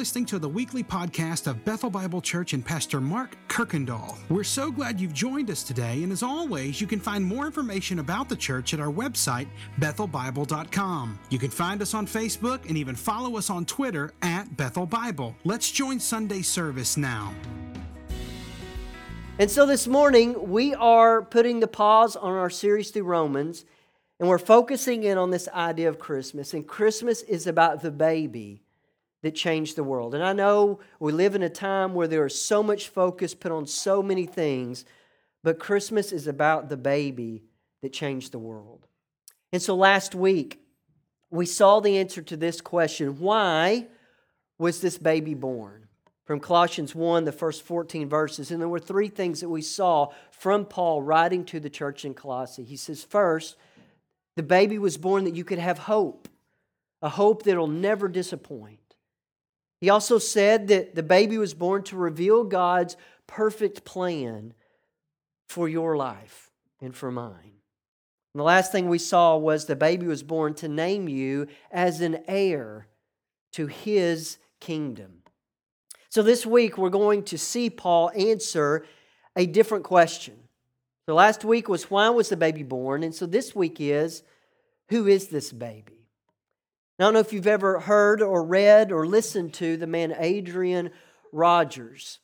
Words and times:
listening 0.00 0.24
to 0.24 0.38
the 0.38 0.48
weekly 0.48 0.82
podcast 0.82 1.46
of 1.46 1.62
Bethel 1.62 1.90
Bible 1.90 2.22
Church 2.22 2.54
and 2.54 2.64
Pastor 2.64 3.02
Mark 3.02 3.36
Kirkendall. 3.48 4.16
We're 4.30 4.44
so 4.44 4.70
glad 4.70 4.98
you've 4.98 5.12
joined 5.12 5.50
us 5.50 5.62
today, 5.62 6.02
and 6.02 6.10
as 6.10 6.22
always, 6.22 6.80
you 6.80 6.86
can 6.86 6.98
find 6.98 7.22
more 7.22 7.44
information 7.44 7.98
about 7.98 8.30
the 8.30 8.34
church 8.34 8.72
at 8.72 8.80
our 8.80 8.90
website, 8.90 9.46
bethelbible.com. 9.78 11.18
You 11.28 11.38
can 11.38 11.50
find 11.50 11.82
us 11.82 11.92
on 11.92 12.06
Facebook 12.06 12.66
and 12.66 12.78
even 12.78 12.94
follow 12.94 13.36
us 13.36 13.50
on 13.50 13.66
Twitter 13.66 14.14
at 14.22 14.56
Bethel 14.56 14.86
Bible. 14.86 15.36
Let's 15.44 15.70
join 15.70 16.00
Sunday 16.00 16.40
service 16.40 16.96
now. 16.96 17.34
And 19.38 19.50
so 19.50 19.66
this 19.66 19.86
morning, 19.86 20.48
we 20.50 20.74
are 20.76 21.20
putting 21.20 21.60
the 21.60 21.68
pause 21.68 22.16
on 22.16 22.32
our 22.32 22.48
series 22.48 22.90
through 22.90 23.02
Romans, 23.02 23.66
and 24.18 24.30
we're 24.30 24.38
focusing 24.38 25.02
in 25.02 25.18
on 25.18 25.30
this 25.30 25.46
idea 25.48 25.90
of 25.90 25.98
Christmas. 25.98 26.54
And 26.54 26.66
Christmas 26.66 27.20
is 27.20 27.46
about 27.46 27.82
the 27.82 27.90
baby 27.90 28.62
that 29.22 29.34
changed 29.34 29.76
the 29.76 29.84
world. 29.84 30.14
And 30.14 30.24
I 30.24 30.32
know 30.32 30.80
we 30.98 31.12
live 31.12 31.34
in 31.34 31.42
a 31.42 31.50
time 31.50 31.94
where 31.94 32.08
there 32.08 32.24
is 32.26 32.40
so 32.40 32.62
much 32.62 32.88
focus 32.88 33.34
put 33.34 33.52
on 33.52 33.66
so 33.66 34.02
many 34.02 34.26
things, 34.26 34.84
but 35.42 35.58
Christmas 35.58 36.12
is 36.12 36.26
about 36.26 36.68
the 36.68 36.76
baby 36.76 37.42
that 37.82 37.92
changed 37.92 38.32
the 38.32 38.38
world. 38.38 38.86
And 39.52 39.60
so 39.60 39.74
last 39.74 40.14
week, 40.14 40.60
we 41.30 41.46
saw 41.46 41.80
the 41.80 41.98
answer 41.98 42.22
to 42.22 42.36
this 42.36 42.60
question 42.60 43.18
why 43.18 43.86
was 44.58 44.80
this 44.80 44.98
baby 44.98 45.34
born? 45.34 45.86
From 46.24 46.38
Colossians 46.38 46.94
1, 46.94 47.24
the 47.24 47.32
first 47.32 47.62
14 47.62 48.08
verses. 48.08 48.50
And 48.50 48.60
there 48.60 48.68
were 48.68 48.78
three 48.78 49.08
things 49.08 49.40
that 49.40 49.48
we 49.48 49.62
saw 49.62 50.12
from 50.30 50.64
Paul 50.64 51.02
writing 51.02 51.44
to 51.46 51.58
the 51.58 51.70
church 51.70 52.04
in 52.04 52.14
Colossae. 52.14 52.62
He 52.62 52.76
says, 52.76 53.02
first, 53.02 53.56
the 54.36 54.42
baby 54.44 54.78
was 54.78 54.96
born 54.96 55.24
that 55.24 55.34
you 55.34 55.44
could 55.44 55.58
have 55.58 55.78
hope, 55.78 56.28
a 57.02 57.08
hope 57.08 57.42
that'll 57.42 57.66
never 57.66 58.06
disappoint. 58.06 58.89
He 59.80 59.88
also 59.88 60.18
said 60.18 60.68
that 60.68 60.94
the 60.94 61.02
baby 61.02 61.38
was 61.38 61.54
born 61.54 61.82
to 61.84 61.96
reveal 61.96 62.44
God's 62.44 62.96
perfect 63.26 63.84
plan 63.84 64.54
for 65.48 65.68
your 65.68 65.96
life 65.96 66.50
and 66.80 66.94
for 66.94 67.10
mine. 67.10 67.54
And 68.32 68.40
the 68.40 68.44
last 68.44 68.70
thing 68.70 68.88
we 68.88 68.98
saw 68.98 69.36
was 69.36 69.64
the 69.64 69.74
baby 69.74 70.06
was 70.06 70.22
born 70.22 70.54
to 70.54 70.68
name 70.68 71.08
you 71.08 71.48
as 71.70 72.00
an 72.00 72.22
heir 72.28 72.86
to 73.52 73.66
his 73.66 74.38
kingdom. 74.60 75.22
So 76.10 76.22
this 76.22 76.44
week 76.44 76.76
we're 76.76 76.90
going 76.90 77.24
to 77.24 77.38
see 77.38 77.70
Paul 77.70 78.10
answer 78.14 78.84
a 79.34 79.46
different 79.46 79.84
question. 79.84 80.34
So 81.06 81.14
last 81.14 81.44
week 81.44 81.68
was 81.68 81.90
why 81.90 82.10
was 82.10 82.28
the 82.28 82.36
baby 82.36 82.62
born? 82.62 83.02
And 83.02 83.14
so 83.14 83.26
this 83.26 83.54
week 83.54 83.80
is 83.80 84.22
who 84.90 85.06
is 85.06 85.28
this 85.28 85.52
baby? 85.52 85.99
I 87.00 87.04
don't 87.04 87.14
know 87.14 87.20
if 87.20 87.32
you've 87.32 87.46
ever 87.46 87.80
heard 87.80 88.20
or 88.20 88.44
read 88.44 88.92
or 88.92 89.06
listened 89.06 89.54
to 89.54 89.78
the 89.78 89.86
man 89.86 90.14
Adrian 90.18 90.90
Rogers. 91.32 92.18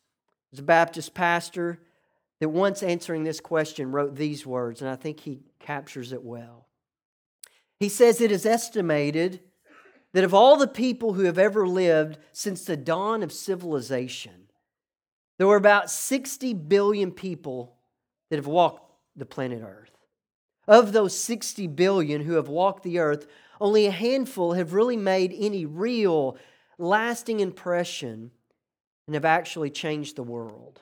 He's 0.50 0.60
a 0.60 0.64
Baptist 0.64 1.14
pastor 1.14 1.80
that 2.40 2.50
once 2.50 2.82
answering 2.82 3.24
this 3.24 3.40
question 3.40 3.90
wrote 3.90 4.16
these 4.16 4.44
words, 4.44 4.82
and 4.82 4.90
I 4.90 4.96
think 4.96 5.20
he 5.20 5.40
captures 5.60 6.12
it 6.12 6.22
well. 6.22 6.66
He 7.80 7.88
says, 7.88 8.20
It 8.20 8.30
is 8.30 8.44
estimated 8.44 9.40
that 10.12 10.24
of 10.24 10.34
all 10.34 10.58
the 10.58 10.68
people 10.68 11.14
who 11.14 11.24
have 11.24 11.38
ever 11.38 11.66
lived 11.66 12.18
since 12.32 12.62
the 12.66 12.76
dawn 12.76 13.22
of 13.22 13.32
civilization, 13.32 14.50
there 15.38 15.46
were 15.46 15.56
about 15.56 15.90
60 15.90 16.52
billion 16.52 17.12
people 17.12 17.76
that 18.28 18.36
have 18.36 18.46
walked 18.46 18.92
the 19.16 19.24
planet 19.24 19.62
Earth. 19.62 19.96
Of 20.68 20.92
those 20.92 21.18
60 21.18 21.66
billion 21.68 22.20
who 22.20 22.34
have 22.34 22.48
walked 22.48 22.82
the 22.82 22.98
earth, 22.98 23.26
only 23.60 23.86
a 23.86 23.90
handful 23.90 24.54
have 24.54 24.72
really 24.72 24.96
made 24.96 25.34
any 25.36 25.64
real, 25.66 26.36
lasting 26.78 27.40
impression 27.40 28.30
and 29.06 29.14
have 29.14 29.24
actually 29.24 29.70
changed 29.70 30.16
the 30.16 30.22
world. 30.22 30.80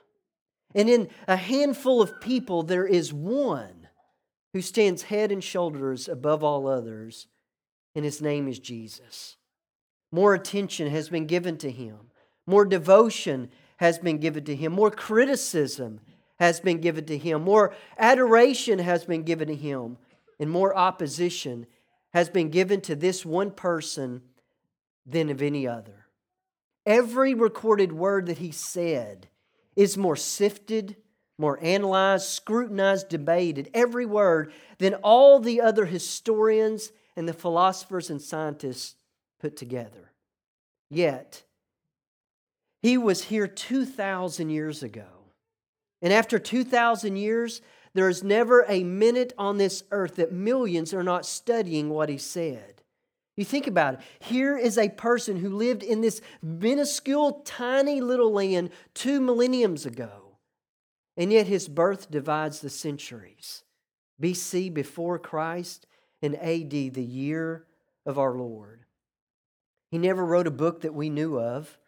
And 0.74 0.88
in 0.88 1.08
a 1.28 1.36
handful 1.36 2.02
of 2.02 2.20
people, 2.20 2.62
there 2.62 2.86
is 2.86 3.12
one 3.12 3.88
who 4.52 4.60
stands 4.60 5.02
head 5.02 5.30
and 5.30 5.42
shoulders 5.42 6.08
above 6.08 6.42
all 6.42 6.66
others, 6.66 7.26
and 7.94 8.04
his 8.04 8.20
name 8.20 8.48
is 8.48 8.58
Jesus. 8.58 9.36
More 10.10 10.34
attention 10.34 10.90
has 10.90 11.08
been 11.08 11.26
given 11.26 11.56
to 11.58 11.70
him, 11.70 12.10
more 12.46 12.64
devotion 12.64 13.50
has 13.78 13.98
been 13.98 14.18
given 14.18 14.44
to 14.44 14.54
him, 14.54 14.72
more 14.72 14.90
criticism 14.90 16.00
has 16.38 16.60
been 16.60 16.80
given 16.80 17.04
to 17.06 17.18
him, 17.18 17.42
more 17.42 17.74
adoration 17.98 18.78
has 18.78 19.04
been 19.04 19.22
given 19.22 19.48
to 19.48 19.54
him, 19.54 19.96
and 20.38 20.50
more 20.50 20.76
opposition 20.76 21.66
has 22.14 22.30
been 22.30 22.48
given 22.48 22.80
to 22.80 22.94
this 22.96 23.26
one 23.26 23.50
person 23.50 24.22
than 25.04 25.28
of 25.28 25.42
any 25.42 25.66
other. 25.66 26.06
Every 26.86 27.34
recorded 27.34 27.92
word 27.92 28.26
that 28.26 28.38
he 28.38 28.52
said 28.52 29.28
is 29.74 29.98
more 29.98 30.16
sifted, 30.16 30.96
more 31.36 31.58
analyzed, 31.60 32.26
scrutinized, 32.26 33.08
debated, 33.08 33.68
every 33.74 34.06
word, 34.06 34.52
than 34.78 34.94
all 34.94 35.40
the 35.40 35.60
other 35.60 35.86
historians 35.86 36.92
and 37.16 37.28
the 37.28 37.32
philosophers 37.32 38.10
and 38.10 38.22
scientists 38.22 38.94
put 39.40 39.56
together. 39.56 40.12
Yet, 40.88 41.42
he 42.80 42.96
was 42.96 43.24
here 43.24 43.48
2,000 43.48 44.50
years 44.50 44.82
ago. 44.84 45.06
And 46.00 46.12
after 46.12 46.38
2,000 46.38 47.16
years, 47.16 47.60
there 47.94 48.08
is 48.08 48.24
never 48.24 48.64
a 48.68 48.82
minute 48.82 49.32
on 49.38 49.56
this 49.56 49.84
earth 49.90 50.16
that 50.16 50.32
millions 50.32 50.92
are 50.92 51.02
not 51.02 51.24
studying 51.24 51.90
what 51.90 52.08
he 52.08 52.18
said. 52.18 52.82
You 53.36 53.44
think 53.44 53.66
about 53.66 53.94
it. 53.94 54.00
Here 54.20 54.56
is 54.56 54.78
a 54.78 54.88
person 54.88 55.38
who 55.38 55.50
lived 55.50 55.82
in 55.82 56.00
this 56.00 56.20
minuscule, 56.42 57.42
tiny 57.44 58.00
little 58.00 58.32
land 58.32 58.70
two 58.94 59.20
millenniums 59.20 59.86
ago, 59.86 60.38
and 61.16 61.32
yet 61.32 61.46
his 61.46 61.68
birth 61.68 62.10
divides 62.10 62.60
the 62.60 62.70
centuries 62.70 63.62
BC 64.22 64.72
before 64.72 65.18
Christ 65.18 65.86
and 66.22 66.36
AD, 66.36 66.70
the 66.70 67.02
year 67.02 67.66
of 68.06 68.18
our 68.18 68.34
Lord. 68.34 68.84
He 69.90 69.98
never 69.98 70.24
wrote 70.24 70.46
a 70.46 70.52
book 70.52 70.82
that 70.82 70.94
we 70.94 71.10
knew 71.10 71.38
of. 71.38 71.78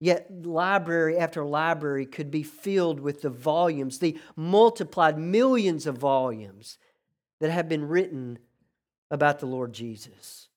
Yet, 0.00 0.28
library 0.44 1.16
after 1.18 1.44
library 1.44 2.06
could 2.06 2.30
be 2.30 2.42
filled 2.42 3.00
with 3.00 3.22
the 3.22 3.30
volumes, 3.30 3.98
the 3.98 4.18
multiplied 4.36 5.18
millions 5.18 5.86
of 5.86 5.98
volumes 5.98 6.78
that 7.40 7.50
have 7.50 7.68
been 7.68 7.88
written 7.88 8.38
about 9.10 9.38
the 9.38 9.46
Lord 9.46 9.72
Jesus. 9.72 10.48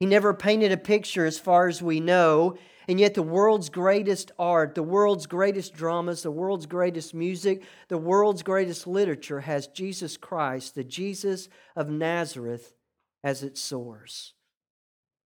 He 0.00 0.06
never 0.06 0.34
painted 0.34 0.72
a 0.72 0.76
picture, 0.76 1.24
as 1.24 1.38
far 1.38 1.68
as 1.68 1.82
we 1.82 2.00
know, 2.00 2.56
and 2.88 3.00
yet 3.00 3.14
the 3.14 3.22
world's 3.22 3.70
greatest 3.70 4.32
art, 4.38 4.74
the 4.74 4.82
world's 4.82 5.26
greatest 5.26 5.74
dramas, 5.74 6.22
the 6.22 6.30
world's 6.30 6.66
greatest 6.66 7.14
music, 7.14 7.62
the 7.88 7.98
world's 7.98 8.42
greatest 8.42 8.86
literature 8.86 9.40
has 9.40 9.66
Jesus 9.68 10.16
Christ, 10.16 10.74
the 10.74 10.84
Jesus 10.84 11.48
of 11.74 11.88
Nazareth, 11.88 12.74
as 13.22 13.42
its 13.42 13.60
source. 13.60 14.34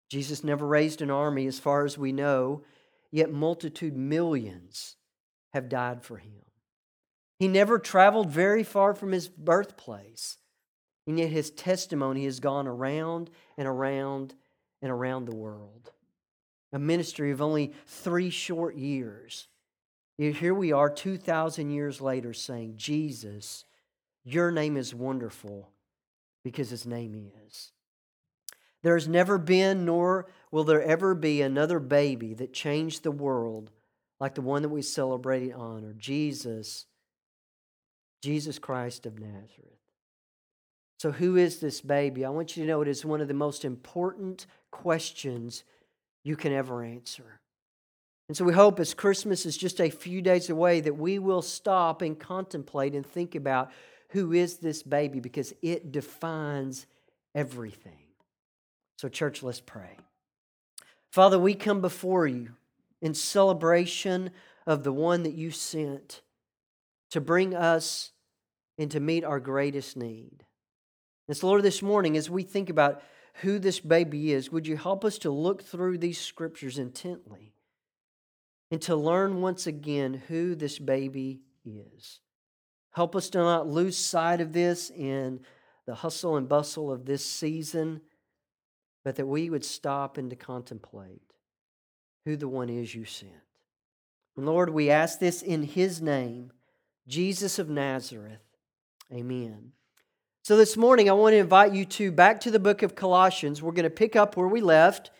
Jesus 0.08 0.42
never 0.42 0.66
raised 0.66 1.02
an 1.02 1.10
army, 1.10 1.46
as 1.46 1.58
far 1.58 1.84
as 1.84 1.96
we 1.96 2.12
know 2.12 2.62
yet 3.14 3.30
multitude 3.30 3.96
millions 3.96 4.96
have 5.52 5.68
died 5.68 6.02
for 6.02 6.16
him. 6.16 6.42
He 7.38 7.46
never 7.46 7.78
traveled 7.78 8.28
very 8.28 8.64
far 8.64 8.92
from 8.92 9.12
his 9.12 9.28
birthplace, 9.28 10.38
and 11.06 11.16
yet 11.16 11.30
his 11.30 11.52
testimony 11.52 12.24
has 12.24 12.40
gone 12.40 12.66
around 12.66 13.30
and 13.56 13.68
around 13.68 14.34
and 14.82 14.90
around 14.90 15.26
the 15.26 15.36
world. 15.36 15.92
A 16.72 16.78
ministry 16.80 17.30
of 17.30 17.40
only 17.40 17.72
three 17.86 18.30
short 18.30 18.74
years. 18.74 19.46
Here 20.18 20.52
we 20.52 20.72
are 20.72 20.90
2,000 20.90 21.70
years 21.70 22.00
later 22.00 22.32
saying, 22.32 22.74
Jesus, 22.74 23.64
your 24.24 24.50
name 24.50 24.76
is 24.76 24.92
wonderful 24.92 25.70
because 26.42 26.68
his 26.68 26.84
name 26.84 27.30
is. 27.46 27.70
There 28.82 28.94
has 28.94 29.08
never 29.08 29.38
been, 29.38 29.86
nor 29.86 30.26
will 30.54 30.62
there 30.62 30.82
ever 30.82 31.16
be, 31.16 31.42
another 31.42 31.80
baby 31.80 32.32
that 32.32 32.52
changed 32.52 33.02
the 33.02 33.10
world 33.10 33.72
like 34.20 34.36
the 34.36 34.40
one 34.40 34.62
that 34.62 34.68
we 34.68 34.82
celebrate 34.82 35.42
and 35.42 35.54
honor 35.54 35.92
Jesus, 35.98 36.86
Jesus 38.22 38.60
Christ 38.60 39.04
of 39.04 39.18
Nazareth. 39.18 39.80
So, 41.00 41.10
who 41.10 41.34
is 41.34 41.58
this 41.58 41.80
baby? 41.80 42.24
I 42.24 42.30
want 42.30 42.56
you 42.56 42.62
to 42.62 42.68
know 42.68 42.82
it 42.82 42.86
is 42.86 43.04
one 43.04 43.20
of 43.20 43.26
the 43.26 43.34
most 43.34 43.64
important 43.64 44.46
questions 44.70 45.64
you 46.22 46.36
can 46.36 46.52
ever 46.52 46.84
answer. 46.84 47.40
And 48.28 48.36
so, 48.36 48.44
we 48.44 48.52
hope 48.52 48.78
as 48.78 48.94
Christmas 48.94 49.46
is 49.46 49.56
just 49.56 49.80
a 49.80 49.90
few 49.90 50.22
days 50.22 50.50
away 50.50 50.80
that 50.82 50.96
we 50.96 51.18
will 51.18 51.42
stop 51.42 52.00
and 52.00 52.16
contemplate 52.16 52.94
and 52.94 53.04
think 53.04 53.34
about 53.34 53.72
who 54.10 54.32
is 54.32 54.58
this 54.58 54.84
baby 54.84 55.18
because 55.18 55.52
it 55.62 55.90
defines 55.90 56.86
everything. 57.34 57.98
So, 58.98 59.08
church, 59.08 59.42
let's 59.42 59.60
pray. 59.60 59.96
Father, 61.14 61.38
we 61.38 61.54
come 61.54 61.80
before 61.80 62.26
you 62.26 62.54
in 63.00 63.14
celebration 63.14 64.30
of 64.66 64.82
the 64.82 64.92
one 64.92 65.22
that 65.22 65.34
you 65.34 65.52
sent 65.52 66.22
to 67.10 67.20
bring 67.20 67.54
us 67.54 68.10
and 68.78 68.90
to 68.90 68.98
meet 68.98 69.22
our 69.22 69.38
greatest 69.38 69.96
need. 69.96 70.44
And 71.28 71.36
so, 71.36 71.46
Lord, 71.46 71.62
this 71.62 71.82
morning, 71.82 72.16
as 72.16 72.28
we 72.28 72.42
think 72.42 72.68
about 72.68 73.00
who 73.42 73.60
this 73.60 73.78
baby 73.78 74.32
is, 74.32 74.50
would 74.50 74.66
you 74.66 74.76
help 74.76 75.04
us 75.04 75.18
to 75.18 75.30
look 75.30 75.62
through 75.62 75.98
these 75.98 76.20
scriptures 76.20 76.78
intently? 76.78 77.54
and 78.74 78.82
to 78.82 78.96
learn 78.96 79.40
once 79.40 79.68
again 79.68 80.20
who 80.26 80.56
this 80.56 80.80
baby 80.80 81.38
is. 81.64 82.18
Help 82.90 83.14
us 83.14 83.30
to 83.30 83.38
not 83.38 83.68
lose 83.68 83.96
sight 83.96 84.40
of 84.40 84.52
this 84.52 84.90
in 84.90 85.38
the 85.86 85.94
hustle 85.94 86.36
and 86.36 86.48
bustle 86.48 86.90
of 86.90 87.04
this 87.04 87.24
season, 87.24 88.00
but 89.04 89.16
that 89.16 89.26
we 89.26 89.50
would 89.50 89.64
stop 89.64 90.16
and 90.16 90.30
to 90.30 90.36
contemplate 90.36 91.22
who 92.24 92.36
the 92.36 92.48
one 92.48 92.70
is 92.70 92.94
you 92.94 93.04
sent. 93.04 93.32
And 94.36 94.46
Lord, 94.46 94.70
we 94.70 94.90
ask 94.90 95.18
this 95.18 95.42
in 95.42 95.62
his 95.62 96.00
name, 96.00 96.52
Jesus 97.06 97.58
of 97.58 97.68
Nazareth. 97.68 98.40
Amen. 99.12 99.72
So 100.42 100.56
this 100.56 100.76
morning, 100.76 101.08
I 101.08 101.12
want 101.12 101.34
to 101.34 101.38
invite 101.38 101.72
you 101.72 101.84
to 101.86 102.10
back 102.10 102.40
to 102.40 102.50
the 102.50 102.58
book 102.58 102.82
of 102.82 102.94
Colossians. 102.94 103.62
We're 103.62 103.72
going 103.72 103.84
to 103.84 103.90
pick 103.90 104.16
up 104.16 104.36
where 104.36 104.48
we 104.48 104.60
left 104.60 105.10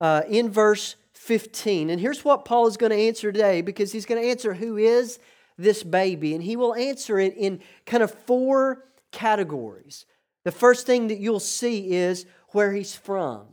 uh, 0.00 0.22
in 0.28 0.50
verse 0.50 0.96
15. 1.14 1.90
And 1.90 2.00
here's 2.00 2.24
what 2.24 2.44
Paul 2.44 2.66
is 2.66 2.76
going 2.76 2.90
to 2.90 2.96
answer 2.96 3.30
today 3.30 3.60
because 3.60 3.92
he's 3.92 4.06
going 4.06 4.20
to 4.22 4.28
answer 4.28 4.54
who 4.54 4.76
is 4.76 5.18
this 5.58 5.82
baby. 5.82 6.34
And 6.34 6.42
he 6.42 6.56
will 6.56 6.74
answer 6.74 7.18
it 7.18 7.34
in 7.36 7.60
kind 7.86 8.02
of 8.02 8.12
four 8.12 8.84
categories. 9.12 10.06
The 10.44 10.52
first 10.52 10.86
thing 10.86 11.08
that 11.08 11.18
you'll 11.18 11.40
see 11.40 11.92
is 11.92 12.24
where 12.52 12.72
he's 12.72 12.94
from. 12.94 13.46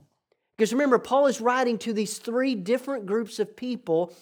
Because 0.57 0.71
remember, 0.71 0.97
Paul 0.97 1.27
is 1.27 1.41
writing 1.41 1.77
to 1.79 1.93
these 1.93 2.17
three 2.17 2.55
different 2.55 3.05
groups 3.05 3.39
of 3.39 3.55
people 3.55 4.13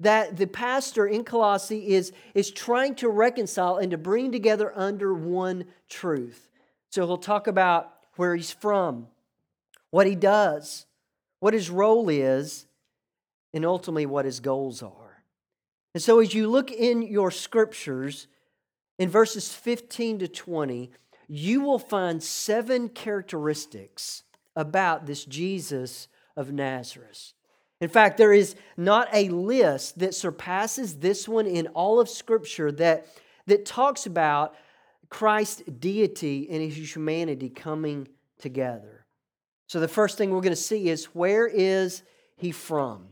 that 0.00 0.36
the 0.36 0.46
pastor 0.46 1.06
in 1.06 1.24
Colossae 1.24 1.94
is, 1.94 2.12
is 2.34 2.50
trying 2.50 2.94
to 2.96 3.08
reconcile 3.08 3.76
and 3.76 3.90
to 3.92 3.98
bring 3.98 4.32
together 4.32 4.72
under 4.74 5.14
one 5.14 5.64
truth. 5.88 6.48
So 6.90 7.06
he'll 7.06 7.16
talk 7.16 7.46
about 7.46 7.92
where 8.16 8.34
he's 8.34 8.52
from, 8.52 9.06
what 9.90 10.06
he 10.06 10.14
does, 10.14 10.86
what 11.40 11.54
his 11.54 11.70
role 11.70 12.08
is, 12.08 12.66
and 13.54 13.64
ultimately 13.64 14.06
what 14.06 14.24
his 14.24 14.40
goals 14.40 14.82
are. 14.82 15.22
And 15.94 16.02
so 16.02 16.20
as 16.20 16.34
you 16.34 16.48
look 16.48 16.70
in 16.70 17.02
your 17.02 17.30
scriptures, 17.30 18.26
in 18.98 19.08
verses 19.08 19.52
15 19.52 20.20
to 20.20 20.28
20, 20.28 20.90
you 21.28 21.60
will 21.60 21.78
find 21.78 22.22
seven 22.22 22.88
characteristics 22.88 24.22
about 24.54 25.06
this 25.06 25.24
Jesus 25.24 26.08
of 26.36 26.52
Nazareth. 26.52 27.32
In 27.80 27.88
fact, 27.88 28.16
there 28.16 28.32
is 28.32 28.56
not 28.76 29.08
a 29.12 29.28
list 29.28 29.98
that 29.98 30.14
surpasses 30.14 30.96
this 30.96 31.28
one 31.28 31.46
in 31.46 31.66
all 31.68 32.00
of 32.00 32.08
Scripture 32.08 32.72
that, 32.72 33.06
that 33.46 33.66
talks 33.66 34.06
about 34.06 34.54
Christ's 35.10 35.62
deity 35.62 36.48
and 36.50 36.62
his 36.62 36.94
humanity 36.94 37.50
coming 37.50 38.08
together. 38.38 39.04
So, 39.66 39.80
the 39.80 39.88
first 39.88 40.16
thing 40.16 40.30
we're 40.30 40.40
going 40.40 40.52
to 40.52 40.56
see 40.56 40.88
is 40.88 41.06
where 41.06 41.46
is 41.46 42.02
he 42.36 42.50
from? 42.52 43.08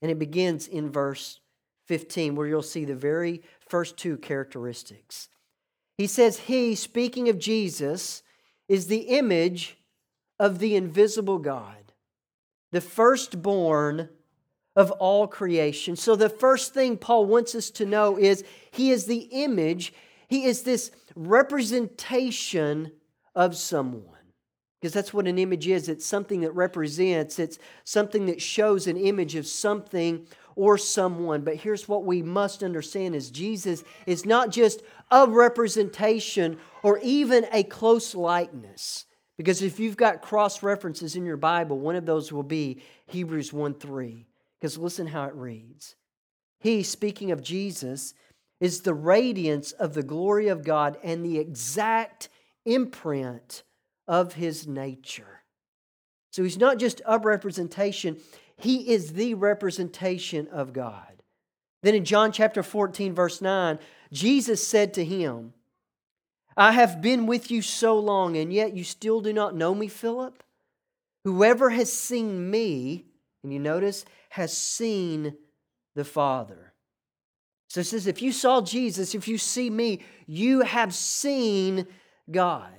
And 0.00 0.10
it 0.10 0.18
begins 0.18 0.68
in 0.68 0.90
verse 0.90 1.40
15, 1.86 2.36
where 2.36 2.46
you'll 2.46 2.62
see 2.62 2.84
the 2.84 2.94
very 2.94 3.42
first 3.68 3.96
two 3.96 4.16
characteristics. 4.18 5.28
He 5.98 6.06
says, 6.06 6.38
He, 6.38 6.74
speaking 6.74 7.28
of 7.28 7.38
Jesus, 7.38 8.22
is 8.68 8.86
the 8.86 9.08
image 9.18 9.76
of 10.38 10.58
the 10.58 10.76
invisible 10.76 11.38
God 11.38 11.74
the 12.70 12.80
firstborn 12.80 14.08
of 14.76 14.90
all 14.92 15.26
creation. 15.26 15.96
So, 15.96 16.14
the 16.14 16.28
first 16.28 16.74
thing 16.74 16.96
Paul 16.96 17.26
wants 17.26 17.54
us 17.54 17.70
to 17.70 17.86
know 17.86 18.18
is 18.18 18.44
he 18.70 18.90
is 18.90 19.06
the 19.06 19.28
image, 19.30 19.92
he 20.28 20.44
is 20.44 20.62
this 20.62 20.90
representation 21.16 22.92
of 23.34 23.56
someone. 23.56 24.17
Because 24.80 24.92
that's 24.92 25.12
what 25.12 25.26
an 25.26 25.38
image 25.38 25.66
is 25.66 25.88
it's 25.88 26.06
something 26.06 26.40
that 26.42 26.52
represents, 26.52 27.38
it's 27.38 27.58
something 27.84 28.26
that 28.26 28.40
shows 28.40 28.86
an 28.86 28.96
image 28.96 29.34
of 29.34 29.46
something 29.46 30.26
or 30.54 30.78
someone. 30.78 31.42
But 31.42 31.56
here's 31.56 31.88
what 31.88 32.04
we 32.04 32.22
must 32.22 32.62
understand 32.62 33.16
is 33.16 33.30
Jesus 33.30 33.82
is 34.06 34.24
not 34.24 34.50
just 34.50 34.82
a 35.10 35.26
representation 35.26 36.58
or 36.82 36.98
even 37.02 37.46
a 37.52 37.64
close 37.64 38.14
likeness. 38.14 39.06
Because 39.36 39.62
if 39.62 39.78
you've 39.78 39.96
got 39.96 40.22
cross 40.22 40.62
references 40.62 41.14
in 41.16 41.24
your 41.24 41.36
Bible, 41.36 41.78
one 41.78 41.94
of 41.96 42.06
those 42.06 42.32
will 42.32 42.42
be 42.42 42.82
Hebrews 43.06 43.52
1 43.52 43.74
3. 43.74 44.26
Because 44.60 44.76
listen 44.76 45.06
how 45.06 45.24
it 45.24 45.34
reads. 45.34 45.94
He, 46.60 46.82
speaking 46.82 47.30
of 47.30 47.42
Jesus, 47.42 48.14
is 48.60 48.80
the 48.80 48.94
radiance 48.94 49.70
of 49.72 49.94
the 49.94 50.02
glory 50.02 50.48
of 50.48 50.64
God 50.64 50.98
and 51.04 51.24
the 51.24 51.38
exact 51.38 52.28
imprint 52.64 53.62
of 54.08 54.32
his 54.32 54.66
nature. 54.66 55.42
So 56.30 56.42
he's 56.42 56.58
not 56.58 56.78
just 56.78 57.00
a 57.06 57.18
representation, 57.18 58.16
he 58.56 58.90
is 58.90 59.12
the 59.12 59.34
representation 59.34 60.48
of 60.48 60.72
God. 60.72 61.22
Then 61.82 61.94
in 61.94 62.04
John 62.04 62.32
chapter 62.32 62.62
14, 62.62 63.14
verse 63.14 63.40
9, 63.40 63.78
Jesus 64.12 64.66
said 64.66 64.94
to 64.94 65.04
him, 65.04 65.52
I 66.56 66.72
have 66.72 67.00
been 67.00 67.26
with 67.26 67.52
you 67.52 67.62
so 67.62 67.96
long, 67.98 68.36
and 68.36 68.52
yet 68.52 68.74
you 68.74 68.82
still 68.82 69.20
do 69.20 69.32
not 69.32 69.54
know 69.54 69.74
me, 69.74 69.86
Philip? 69.86 70.42
Whoever 71.22 71.70
has 71.70 71.92
seen 71.92 72.50
me, 72.50 73.04
and 73.44 73.52
you 73.52 73.60
notice, 73.60 74.04
has 74.30 74.56
seen 74.56 75.36
the 75.94 76.04
Father. 76.04 76.72
So 77.68 77.80
it 77.80 77.84
says, 77.84 78.06
if 78.06 78.22
you 78.22 78.32
saw 78.32 78.60
Jesus, 78.60 79.14
if 79.14 79.28
you 79.28 79.38
see 79.38 79.70
me, 79.70 80.00
you 80.26 80.62
have 80.62 80.94
seen 80.94 81.86
God. 82.30 82.72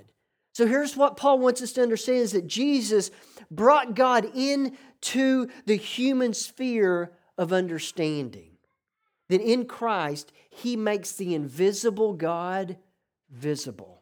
So 0.60 0.68
here's 0.68 0.98
what 0.98 1.16
Paul 1.16 1.40
wants 1.40 1.62
us 1.62 1.72
to 1.72 1.82
understand 1.82 2.20
is 2.20 2.34
that 2.34 2.46
Jesus 2.46 3.12
brought 3.50 3.96
God 3.96 4.26
into 4.36 5.48
the 5.66 5.78
human 5.78 6.34
sphere 6.34 7.14
of 7.38 7.54
understanding. 7.54 8.58
That 9.30 9.40
in 9.40 9.68
Christ, 9.68 10.34
he 10.50 10.76
makes 10.76 11.14
the 11.14 11.34
invisible 11.34 12.12
God 12.12 12.76
visible. 13.32 14.02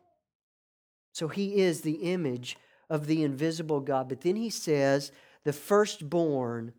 So 1.11 1.27
he 1.27 1.57
is 1.57 1.81
the 1.81 2.11
image 2.11 2.57
of 2.89 3.05
the 3.05 3.21
invisible 3.21 3.79
God. 3.79 4.09
But 4.09 4.21
then 4.21 4.35
he 4.35 4.49
says, 4.49 5.11
the 5.43 5.53
firstborn 5.53 6.73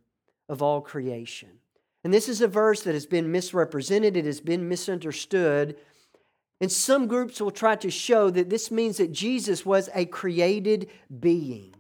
of 0.48 0.60
all 0.60 0.80
creation. 0.80 1.50
And 2.02 2.12
this 2.12 2.28
is 2.28 2.40
a 2.40 2.48
verse 2.48 2.82
that 2.82 2.94
has 2.94 3.06
been 3.06 3.30
misrepresented, 3.30 4.16
it 4.16 4.24
has 4.24 4.40
been 4.40 4.68
misunderstood. 4.68 5.76
And 6.60 6.72
some 6.72 7.06
groups 7.06 7.40
will 7.40 7.52
try 7.52 7.76
to 7.76 7.90
show 7.90 8.30
that 8.30 8.50
this 8.50 8.70
means 8.70 8.96
that 8.96 9.12
Jesus 9.12 9.64
was 9.64 9.88
a 9.94 10.06
created 10.06 10.90
being. 11.20 11.74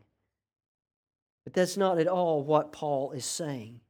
But 1.44 1.54
that's 1.54 1.76
not 1.76 1.98
at 1.98 2.06
all 2.06 2.44
what 2.44 2.72
Paul 2.72 3.12
is 3.12 3.24
saying. 3.24 3.80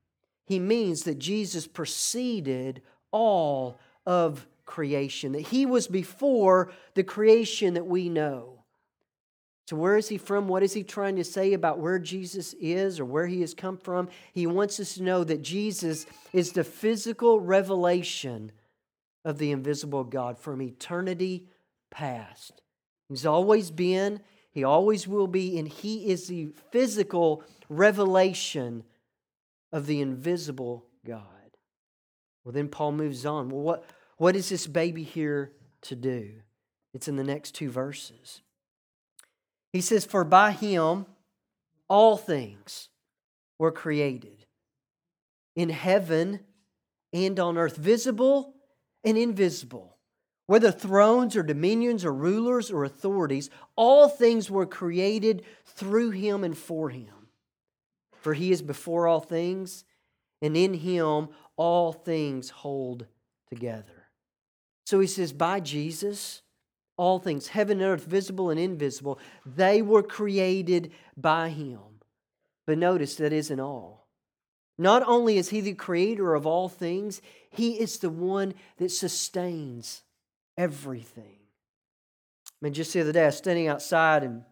He 0.47 0.59
means 0.59 1.03
that 1.03 1.19
Jesus 1.19 1.67
preceded 1.67 2.81
all 3.11 3.79
of 4.07 4.47
creation, 4.65 5.33
that 5.33 5.49
he 5.49 5.67
was 5.67 5.89
before 5.89 6.73
the 6.95 7.05
creation 7.05 7.75
that 7.75 7.87
we 7.87 8.09
know. 8.09 8.65
So, 9.69 9.77
where 9.77 9.99
is 9.99 10.09
he 10.09 10.17
from? 10.17 10.49
What 10.49 10.63
is 10.63 10.73
he 10.73 10.83
trying 10.83 11.17
to 11.17 11.25
say 11.25 11.53
about 11.53 11.79
where 11.79 11.99
Jesus 11.99 12.55
is 12.55 12.99
or 12.99 13.05
where 13.05 13.27
he 13.27 13.43
has 13.43 13.53
come 13.53 13.77
from? 13.77 14.09
He 14.33 14.47
wants 14.47 14.81
us 14.81 14.95
to 14.95 15.03
know 15.03 15.25
that 15.25 15.43
Jesus 15.43 16.07
is 16.33 16.53
the 16.53 16.65
physical 16.65 17.39
revelation 17.39 18.53
of 19.25 19.39
the 19.39 19.51
invisible 19.51 20.05
God 20.05 20.39
from 20.39 20.63
eternity 20.63 21.47
past. 21.91 22.63
He's 23.09 23.27
always 23.27 23.71
been, 23.71 24.21
he 24.51 24.65
always 24.65 25.09
will 25.09 25.27
be, 25.27 25.59
and 25.59 25.69
he 25.69 26.11
is 26.11 26.29
the 26.29 26.49
physical 26.71 27.43
revelation 27.69 28.85
of 29.73 29.87
the 29.87 30.01
invisible 30.01 30.87
God. 31.07 31.23
Well, 32.45 32.53
then 32.53 32.69
Paul 32.69 32.93
moves 32.93 33.27
on. 33.27 33.51
Well, 33.51 33.63
what, 33.63 33.85
what 34.17 34.37
is 34.37 34.49
this 34.49 34.67
baby 34.67 35.03
here 35.03 35.53
to 35.83 35.97
do? 35.97 36.33
It's 36.95 37.09
in 37.09 37.17
the 37.17 37.25
next 37.25 37.55
two 37.55 37.71
verses. 37.71 38.43
He 39.73 39.81
says, 39.81 40.05
For 40.05 40.25
by 40.25 40.53
him 40.53 41.07
all 41.89 42.17
things 42.17 42.89
were 43.59 43.73
created 43.73 44.47
in 45.55 45.71
heaven 45.71 46.41
and 47.13 47.39
on 47.41 47.59
earth, 47.59 47.77
visible 47.77 48.55
and 49.09 49.17
invisible. 49.17 49.97
Whether 50.47 50.71
thrones 50.71 51.37
or 51.37 51.43
dominions 51.43 52.05
or 52.05 52.13
rulers 52.13 52.71
or 52.71 52.85
authorities, 52.85 53.51
all 53.77 54.09
things 54.09 54.51
were 54.51 54.67
created 54.67 55.45
through 55.67 56.11
him 56.11 56.45
and 56.45 56.57
for 56.57 56.91
him. 56.91 57.29
For 58.13 58.35
he 58.35 58.51
is 58.51 58.63
before 58.63 59.07
all 59.07 59.21
things, 59.21 59.85
and 60.43 60.57
in 60.57 60.75
him 60.75 61.29
all 61.57 61.93
things 61.93 62.51
hold 62.51 63.07
together. 63.49 64.09
So 64.87 65.01
he 65.01 65.07
says, 65.07 65.33
by 65.33 65.61
Jesus, 65.61 66.43
all 66.97 67.19
things, 67.19 67.49
heaven 67.49 67.81
and 67.81 67.91
earth, 67.91 68.07
visible 68.07 68.51
and 68.51 68.59
invisible, 68.59 69.19
they 69.45 69.83
were 69.83 70.03
created 70.03 70.93
by 71.17 71.51
him. 71.51 71.81
But 72.67 72.79
notice 72.79 73.17
that 73.17 73.33
isn't 73.33 73.61
all. 73.61 73.98
Not 74.79 75.03
only 75.07 75.39
is 75.39 75.49
he 75.49 75.61
the 75.61 75.75
creator 75.75 76.35
of 76.35 76.47
all 76.47 76.69
things, 76.69 77.21
he 77.51 77.81
is 77.81 77.99
the 77.99 78.11
one 78.11 78.55
that 78.77 78.93
sustains 78.93 80.03
everything. 80.57 81.39
I 82.47 82.65
mean, 82.65 82.73
just 82.73 82.93
the 82.93 83.01
other 83.01 83.13
day, 83.13 83.25
I 83.25 83.27
was 83.27 83.37
standing 83.37 83.67
outside 83.67 84.23
and 84.23 84.45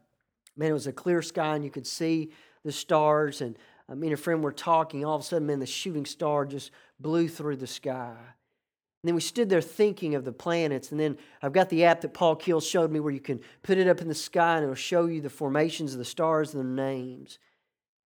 man, 0.56 0.70
it 0.70 0.74
was 0.74 0.88
a 0.88 0.92
clear 0.92 1.22
sky 1.22 1.54
and 1.54 1.64
you 1.64 1.70
could 1.70 1.86
see 1.86 2.32
the 2.64 2.72
stars. 2.72 3.40
And 3.40 3.56
uh, 3.88 3.94
me 3.94 4.08
and 4.08 4.14
a 4.14 4.16
friend 4.16 4.42
were 4.42 4.52
talking. 4.52 5.04
All 5.04 5.16
of 5.16 5.22
a 5.22 5.24
sudden, 5.24 5.46
man, 5.46 5.60
the 5.60 5.66
shooting 5.66 6.06
star 6.06 6.44
just 6.44 6.72
blew 6.98 7.28
through 7.28 7.56
the 7.56 7.66
sky. 7.66 8.16
And 8.18 9.08
then 9.08 9.14
we 9.14 9.20
stood 9.20 9.48
there 9.48 9.60
thinking 9.60 10.16
of 10.16 10.24
the 10.24 10.32
planets. 10.32 10.90
And 10.90 10.98
then 10.98 11.18
I've 11.40 11.52
got 11.52 11.68
the 11.68 11.84
app 11.84 12.00
that 12.00 12.14
Paul 12.14 12.34
Keel 12.34 12.60
showed 12.60 12.90
me 12.90 12.98
where 12.98 13.12
you 13.12 13.20
can 13.20 13.40
put 13.62 13.78
it 13.78 13.86
up 13.86 14.00
in 14.00 14.08
the 14.08 14.14
sky 14.14 14.56
and 14.56 14.64
it'll 14.64 14.74
show 14.74 15.06
you 15.06 15.20
the 15.20 15.30
formations 15.30 15.92
of 15.92 15.98
the 15.98 16.04
stars 16.04 16.54
and 16.54 16.64
their 16.64 16.86
names. 16.86 17.38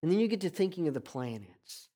And 0.03 0.11
then 0.11 0.19
you 0.19 0.29
get 0.29 0.41
to 0.43 0.51
thinking 0.51 0.89
of 0.89 0.95
the 0.95 1.01
planets 1.01 1.89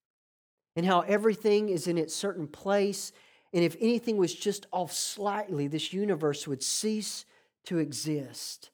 and 0.76 0.86
how 0.86 1.00
everything 1.00 1.68
is 1.68 1.86
in 1.86 1.98
its 1.98 2.14
certain 2.14 2.46
place. 2.46 3.12
And 3.52 3.64
if 3.64 3.76
anything 3.80 4.16
was 4.16 4.34
just 4.34 4.66
off 4.72 4.92
slightly, 4.92 5.66
this 5.66 5.92
universe 5.92 6.46
would 6.46 6.62
cease 6.62 7.24
to 7.66 7.78
exist. 7.78 8.70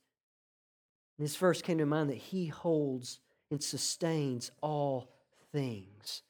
And 1.19 1.27
this 1.27 1.37
verse 1.37 1.63
came 1.63 1.79
to 1.79 1.87
mind 1.87 2.11
that 2.11 2.19
He 2.19 2.47
holds 2.47 3.21
and 3.51 3.63
sustains 3.63 4.51
all 4.61 5.11
things. 5.53 6.23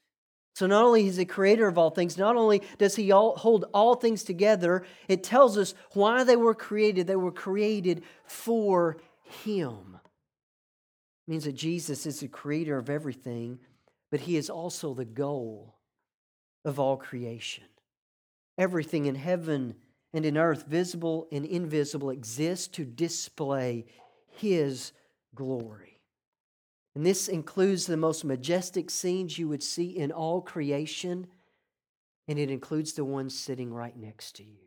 So, 0.54 0.66
not 0.66 0.84
only 0.84 1.06
is 1.06 1.18
he 1.18 1.26
creator 1.26 1.68
of 1.68 1.76
all 1.76 1.90
things, 1.90 2.16
not 2.16 2.34
only 2.34 2.62
does 2.78 2.96
he 2.96 3.12
all, 3.12 3.36
hold 3.36 3.66
all 3.74 3.94
things 3.94 4.22
together, 4.22 4.84
it 5.06 5.22
tells 5.22 5.58
us 5.58 5.74
why 5.92 6.24
they 6.24 6.36
were 6.36 6.54
created. 6.54 7.06
They 7.06 7.14
were 7.14 7.30
created 7.30 8.04
for 8.24 8.96
him. 9.44 9.98
It 11.26 11.30
means 11.30 11.44
that 11.44 11.56
Jesus 11.56 12.06
is 12.06 12.20
the 12.20 12.28
creator 12.28 12.78
of 12.78 12.88
everything, 12.88 13.58
but 14.10 14.20
he 14.20 14.36
is 14.36 14.50
also 14.50 14.94
the 14.94 15.04
goal 15.04 15.76
of 16.64 16.78
all 16.78 16.96
creation. 16.96 17.64
Everything 18.58 19.06
in 19.06 19.14
heaven 19.14 19.74
and 20.12 20.24
in 20.24 20.36
earth, 20.36 20.66
visible 20.66 21.28
and 21.30 21.44
invisible, 21.44 22.10
exists 22.10 22.68
to 22.68 22.84
display 22.84 23.84
his 24.28 24.92
glory. 25.34 26.00
And 26.94 27.04
this 27.04 27.28
includes 27.28 27.86
the 27.86 27.96
most 27.96 28.24
majestic 28.24 28.90
scenes 28.90 29.38
you 29.38 29.48
would 29.48 29.62
see 29.62 29.90
in 29.90 30.10
all 30.10 30.40
creation, 30.40 31.26
and 32.26 32.38
it 32.38 32.50
includes 32.50 32.94
the 32.94 33.04
ones 33.04 33.38
sitting 33.38 33.72
right 33.72 33.96
next 33.96 34.36
to 34.36 34.44
you. 34.44 34.64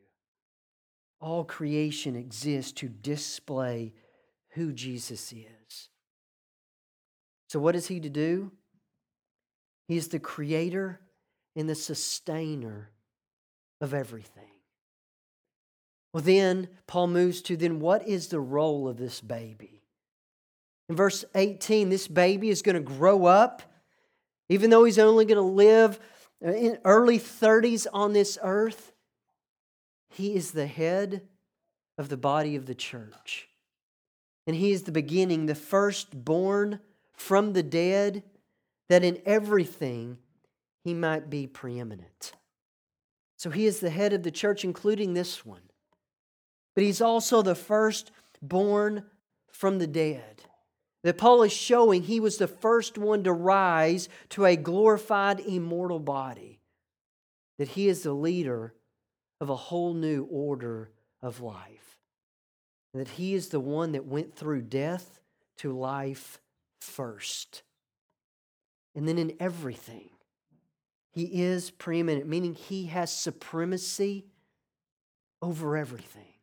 All 1.19 1.43
creation 1.43 2.15
exists 2.15 2.71
to 2.73 2.87
display 2.87 3.93
who 4.49 4.71
Jesus 4.71 5.33
is. 5.33 5.89
So, 7.47 7.59
what 7.59 7.75
is 7.75 7.87
he 7.87 7.99
to 7.99 8.09
do? 8.09 8.51
He 9.89 9.97
is 9.97 10.09
the 10.09 10.19
creator 10.19 10.99
and 11.55 11.67
the 11.67 11.73
sustainer 11.73 12.91
of 13.81 13.91
everything. 13.91 14.51
Well, 16.13 16.21
then 16.21 16.69
Paul 16.85 17.07
moves 17.07 17.41
to 17.41 17.57
then 17.57 17.79
what 17.79 18.07
is 18.07 18.27
the 18.27 18.39
role 18.39 18.87
of 18.87 18.97
this 18.97 19.19
baby? 19.19 19.81
In 20.89 20.95
verse 20.95 21.25
18, 21.33 21.89
this 21.89 22.07
baby 22.07 22.49
is 22.49 22.61
going 22.61 22.75
to 22.75 22.81
grow 22.81 23.25
up, 23.25 23.63
even 24.47 24.69
though 24.69 24.83
he's 24.83 24.99
only 24.99 25.25
going 25.25 25.37
to 25.37 25.41
live 25.41 25.99
uh, 26.45 26.51
in 26.51 26.77
early 26.85 27.17
30s 27.17 27.87
on 27.91 28.13
this 28.13 28.37
earth. 28.43 28.93
He 30.09 30.35
is 30.35 30.51
the 30.51 30.67
head 30.67 31.23
of 31.97 32.09
the 32.09 32.17
body 32.17 32.55
of 32.55 32.67
the 32.67 32.75
church. 32.75 33.49
And 34.45 34.55
he 34.55 34.71
is 34.71 34.83
the 34.83 34.91
beginning, 34.91 35.47
the 35.47 35.55
firstborn 35.55 36.79
from 37.11 37.53
the 37.53 37.63
dead, 37.63 38.23
that 38.89 39.03
in 39.03 39.21
everything 39.25 40.17
he 40.83 40.93
might 40.93 41.29
be 41.29 41.47
preeminent. 41.47 42.33
So 43.37 43.49
he 43.49 43.65
is 43.65 43.79
the 43.79 43.89
head 43.89 44.11
of 44.11 44.23
the 44.23 44.31
church, 44.31 44.65
including 44.65 45.13
this 45.13 45.45
one. 45.45 45.61
But 46.75 46.83
he's 46.83 47.01
also 47.01 47.41
the 47.41 47.55
firstborn 47.55 49.05
from 49.51 49.79
the 49.79 49.87
dead. 49.87 50.43
That 51.03 51.17
Paul 51.17 51.43
is 51.43 51.53
showing 51.53 52.03
he 52.03 52.19
was 52.19 52.37
the 52.37 52.47
first 52.47 52.97
one 52.97 53.23
to 53.23 53.31
rise 53.31 54.09
to 54.29 54.45
a 54.45 54.57
glorified, 54.57 55.39
immortal 55.39 55.99
body. 55.99 56.59
That 57.57 57.69
he 57.69 57.87
is 57.87 58.03
the 58.03 58.13
leader 58.13 58.73
of 59.39 59.49
a 59.49 59.55
whole 59.55 59.93
new 59.93 60.27
order 60.29 60.91
of 61.21 61.39
life. 61.41 61.97
That 62.93 63.07
he 63.07 63.33
is 63.33 63.49
the 63.49 63.59
one 63.59 63.93
that 63.93 64.05
went 64.05 64.35
through 64.35 64.63
death 64.63 65.21
to 65.57 65.71
life 65.71 66.41
first. 66.81 67.63
And 68.99 69.07
then 69.07 69.17
in 69.17 69.31
everything, 69.39 70.09
he 71.09 71.41
is 71.41 71.71
preeminent, 71.71 72.27
meaning 72.27 72.53
he 72.53 72.87
has 72.87 73.09
supremacy 73.09 74.25
over 75.41 75.77
everything. 75.77 76.33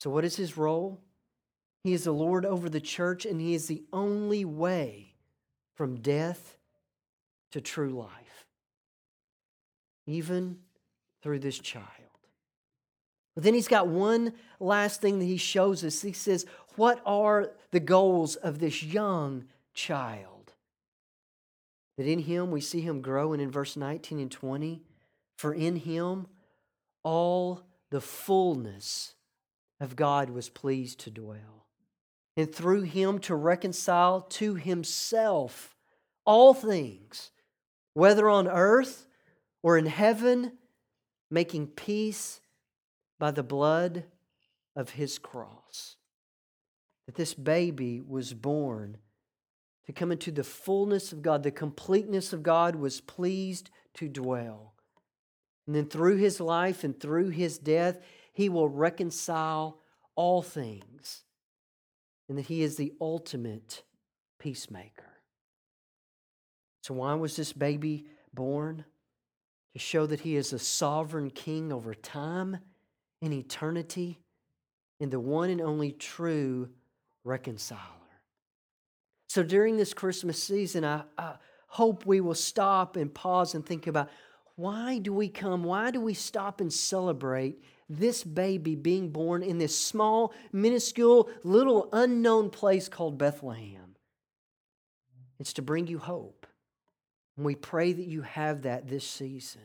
So, 0.00 0.10
what 0.10 0.22
is 0.22 0.36
his 0.36 0.58
role? 0.58 1.00
He 1.82 1.94
is 1.94 2.04
the 2.04 2.12
Lord 2.12 2.44
over 2.44 2.68
the 2.68 2.78
church, 2.78 3.24
and 3.24 3.40
He 3.40 3.54
is 3.54 3.68
the 3.68 3.84
only 3.90 4.44
way 4.44 5.14
from 5.74 5.96
death 5.96 6.58
to 7.52 7.62
true 7.62 7.90
life, 7.90 8.46
even 10.06 10.58
through 11.22 11.38
this 11.38 11.58
child. 11.58 11.88
But 13.34 13.44
then 13.44 13.54
He's 13.54 13.66
got 13.66 13.88
one 13.88 14.34
last 14.60 15.00
thing 15.00 15.20
that 15.20 15.24
He 15.24 15.38
shows 15.38 15.82
us. 15.82 16.02
He 16.02 16.12
says, 16.12 16.44
What 16.76 17.00
are 17.06 17.52
the 17.70 17.80
goals 17.80 18.36
of 18.36 18.58
this 18.58 18.82
young 18.82 19.44
child? 19.72 20.33
That 21.96 22.06
in 22.06 22.20
Him 22.20 22.50
we 22.50 22.60
see 22.60 22.80
Him 22.80 23.00
grow, 23.00 23.32
and 23.32 23.40
in 23.40 23.50
verse 23.50 23.76
19 23.76 24.18
and 24.18 24.30
20, 24.30 24.82
for 25.36 25.54
in 25.54 25.76
Him 25.76 26.26
all 27.02 27.62
the 27.90 28.00
fullness 28.00 29.14
of 29.80 29.96
God 29.96 30.30
was 30.30 30.48
pleased 30.48 31.00
to 31.00 31.10
dwell 31.10 31.64
and 32.36 32.52
through 32.52 32.82
him 32.82 33.18
to 33.20 33.34
reconcile 33.34 34.22
to 34.22 34.54
himself 34.54 35.76
all 36.24 36.54
things, 36.54 37.30
whether 37.92 38.28
on 38.28 38.48
earth 38.48 39.06
or 39.62 39.78
in 39.78 39.86
heaven, 39.86 40.52
making 41.30 41.68
peace 41.68 42.40
by 43.18 43.30
the 43.30 43.42
blood 43.42 44.04
of 44.74 44.90
his 44.90 45.18
cross. 45.18 45.96
That 47.06 47.14
this 47.14 47.34
baby 47.34 48.00
was 48.00 48.32
born 48.34 48.98
to 49.86 49.92
come 49.92 50.10
into 50.10 50.30
the 50.30 50.44
fullness 50.44 51.12
of 51.12 51.22
God, 51.22 51.42
the 51.42 51.50
completeness 51.50 52.32
of 52.32 52.42
God 52.42 52.76
was 52.76 53.00
pleased 53.00 53.70
to 53.94 54.08
dwell. 54.08 54.74
And 55.66 55.74
then 55.74 55.86
through 55.86 56.16
his 56.16 56.40
life 56.40 56.84
and 56.84 56.98
through 56.98 57.30
his 57.30 57.58
death, 57.58 57.98
he 58.32 58.48
will 58.48 58.68
reconcile 58.68 59.80
all 60.14 60.42
things 60.42 61.24
and 62.28 62.38
that 62.38 62.46
he 62.46 62.62
is 62.62 62.76
the 62.76 62.92
ultimate 63.00 63.82
peacemaker. 64.38 65.04
So, 66.82 66.94
why 66.94 67.14
was 67.14 67.36
this 67.36 67.52
baby 67.52 68.06
born? 68.32 68.84
To 69.72 69.78
show 69.78 70.06
that 70.06 70.20
he 70.20 70.36
is 70.36 70.52
a 70.52 70.58
sovereign 70.58 71.30
king 71.30 71.72
over 71.72 71.94
time 71.94 72.58
and 73.20 73.32
eternity 73.32 74.20
and 75.00 75.10
the 75.10 75.18
one 75.18 75.50
and 75.50 75.60
only 75.60 75.90
true 75.90 76.68
reconciler. 77.24 77.80
So, 79.34 79.42
during 79.42 79.76
this 79.76 79.92
Christmas 79.92 80.40
season, 80.40 80.84
I, 80.84 81.02
I 81.18 81.34
hope 81.66 82.06
we 82.06 82.20
will 82.20 82.36
stop 82.36 82.94
and 82.94 83.12
pause 83.12 83.56
and 83.56 83.66
think 83.66 83.88
about 83.88 84.08
why 84.54 84.98
do 84.98 85.12
we 85.12 85.28
come? 85.28 85.64
Why 85.64 85.90
do 85.90 86.00
we 86.00 86.14
stop 86.14 86.60
and 86.60 86.72
celebrate 86.72 87.60
this 87.88 88.22
baby 88.22 88.76
being 88.76 89.10
born 89.10 89.42
in 89.42 89.58
this 89.58 89.76
small, 89.76 90.32
minuscule, 90.52 91.28
little 91.42 91.88
unknown 91.92 92.50
place 92.50 92.88
called 92.88 93.18
Bethlehem. 93.18 93.96
It's 95.40 95.54
to 95.54 95.62
bring 95.62 95.88
you 95.88 95.98
hope. 95.98 96.46
And 97.36 97.44
we 97.44 97.56
pray 97.56 97.92
that 97.92 98.06
you 98.06 98.22
have 98.22 98.62
that 98.62 98.86
this 98.86 99.04
season. 99.04 99.62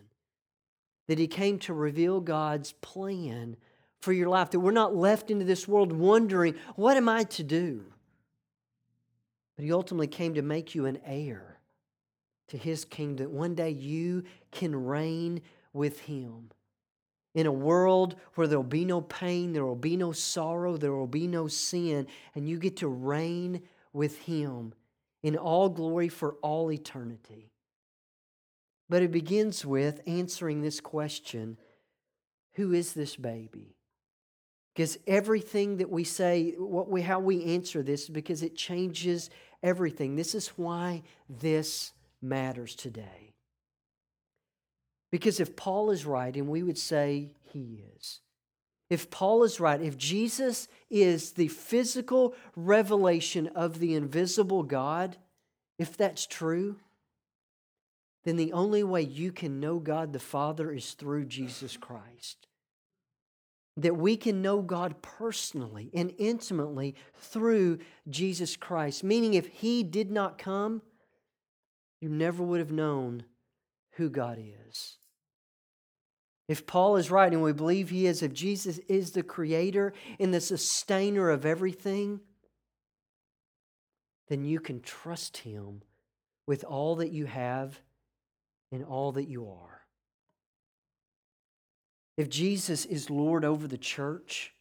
That 1.08 1.20
He 1.20 1.28
came 1.28 1.60
to 1.60 1.76
reveal 1.76 2.22
God's 2.22 2.72
plan 2.72 3.56
for 4.02 4.14
your 4.14 4.30
life, 4.30 4.50
that 4.50 4.62
we're 4.62 4.72
not 4.72 4.96
left 4.96 5.30
into 5.30 5.46
this 5.46 5.68
world 5.68 5.92
wondering, 5.92 6.56
what 6.76 6.98
am 6.98 7.08
I 7.08 7.26
to 7.26 7.44
do? 7.44 7.94
But 9.60 9.66
He 9.66 9.74
ultimately 9.74 10.08
came 10.08 10.36
to 10.36 10.42
make 10.42 10.74
you 10.74 10.86
an 10.86 11.00
heir 11.06 11.60
to 12.48 12.58
His 12.58 12.86
kingdom, 12.86 13.34
one 13.34 13.56
day 13.56 13.72
you 13.72 14.24
can 14.54 14.74
reign 14.74 15.42
with 15.74 16.00
Him 16.00 16.52
in 17.36 17.46
a 17.46 17.52
world 17.52 18.16
where 18.36 18.48
there 18.48 18.58
will 18.58 18.64
be 18.64 18.86
no 18.86 19.02
pain, 19.02 19.52
there 19.52 19.66
will 19.66 19.76
be 19.76 19.98
no 19.98 20.14
sorrow, 20.14 20.78
there 20.78 20.94
will 20.94 21.08
be 21.08 21.28
no 21.28 21.50
sin, 21.50 22.08
and 22.36 22.48
you 22.48 22.58
get 22.58 22.78
to 22.78 22.88
reign 22.88 23.62
with 23.92 24.20
Him 24.20 24.74
in 25.24 25.36
all 25.36 25.68
glory 25.68 26.08
for 26.08 26.36
all 26.36 26.72
eternity. 26.72 27.52
But 28.88 29.02
it 29.02 29.12
begins 29.12 29.66
with 29.66 30.00
answering 30.08 30.62
this 30.62 30.80
question 30.80 31.58
Who 32.54 32.72
is 32.72 32.94
this 32.94 33.18
baby? 33.18 33.76
Because 34.80 34.98
everything 35.08 35.76
that 35.78 35.90
we 35.90 36.06
say, 36.06 36.54
what 36.58 36.90
we, 36.90 37.02
how 37.02 37.20
we 37.20 37.44
answer 37.44 37.84
this, 37.84 38.08
because 38.08 38.44
it 38.44 38.56
changes 38.56 39.30
everything. 39.64 40.16
This 40.16 40.36
is 40.36 40.50
why 40.50 41.04
this 41.30 41.92
matters 42.22 42.76
today. 42.76 43.34
Because 45.12 45.40
if 45.40 45.56
Paul 45.56 45.92
is 45.92 46.06
right, 46.06 46.36
and 46.36 46.48
we 46.48 46.64
would 46.64 46.78
say 46.78 47.32
he 47.52 47.84
is, 47.98 48.20
if 48.90 49.10
Paul 49.12 49.44
is 49.44 49.60
right, 49.60 49.82
if 49.82 49.98
Jesus 49.98 50.68
is 50.90 51.34
the 51.34 51.48
physical 51.48 52.36
revelation 52.56 53.48
of 53.48 53.80
the 53.80 53.94
invisible 53.96 54.64
God, 54.64 55.18
if 55.78 55.96
that's 55.96 56.26
true, 56.26 56.78
then 58.24 58.36
the 58.36 58.54
only 58.54 58.84
way 58.84 59.02
you 59.02 59.32
can 59.32 59.60
know 59.60 59.80
God 59.80 60.12
the 60.12 60.20
Father 60.20 60.72
is 60.72 60.92
through 60.92 61.26
Jesus 61.26 61.78
Christ. 61.78 62.49
That 63.82 63.98
we 63.98 64.18
can 64.18 64.42
know 64.42 64.62
God 64.62 65.02
personally 65.02 65.90
and 65.94 66.14
intimately 66.18 66.96
through 67.16 67.80
Jesus 68.10 68.56
Christ. 68.56 69.04
Meaning, 69.04 69.34
if 69.34 69.48
He 69.48 69.84
did 69.84 70.12
not 70.12 70.38
come, 70.38 70.82
you 72.02 72.10
never 72.10 72.44
would 72.44 72.60
have 72.60 72.72
known 72.72 73.24
who 73.94 74.10
God 74.10 74.40
is. 74.40 74.98
If 76.50 76.66
Paul 76.66 76.96
is 76.96 77.12
right, 77.12 77.32
and 77.32 77.44
we 77.44 77.54
believe 77.54 77.92
he 77.92 78.08
is, 78.08 78.24
if 78.24 78.34
Jesus 78.34 78.80
is 78.88 79.12
the 79.12 79.22
creator 79.22 79.94
and 80.20 80.34
the 80.34 80.42
sustainer 80.42 81.30
of 81.30 81.46
everything, 81.46 82.22
then 84.30 84.44
you 84.46 84.60
can 84.60 84.82
trust 84.82 85.38
him 85.38 85.84
with 86.48 86.64
all 86.64 86.96
that 86.96 87.12
you 87.12 87.28
have 87.28 87.80
and 88.72 88.84
all 88.84 89.12
that 89.12 89.28
you 89.28 89.48
are. 89.48 89.79
If 92.20 92.28
Jesus 92.28 92.84
is 92.84 93.10
Lord 93.10 93.46
over 93.46 93.66
the 93.66 93.78
church 93.78 94.52